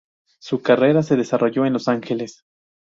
Su 0.39 0.63
carrera 0.63 1.03
se 1.03 1.15
desarrolló 1.15 1.63
en 1.67 1.73
Los 1.73 1.87
Ángeles. 1.87 2.43